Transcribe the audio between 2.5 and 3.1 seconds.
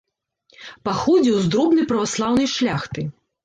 шляхты.